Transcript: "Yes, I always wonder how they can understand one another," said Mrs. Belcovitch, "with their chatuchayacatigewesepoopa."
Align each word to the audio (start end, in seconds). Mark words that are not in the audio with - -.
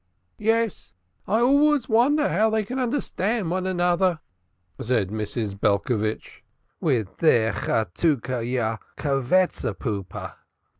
"Yes, 0.39 0.95
I 1.27 1.41
always 1.41 1.87
wonder 1.87 2.27
how 2.27 2.49
they 2.49 2.63
can 2.63 2.79
understand 2.79 3.51
one 3.51 3.67
another," 3.67 4.19
said 4.81 5.09
Mrs. 5.09 5.53
Belcovitch, 5.59 6.41
"with 6.79 7.17
their 7.17 7.51
chatuchayacatigewesepoopa." 7.51 10.33